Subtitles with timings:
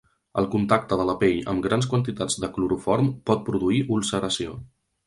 [0.41, 4.61] El contacte de la pell amb grans quantitats de cloroform pot produir ulceració.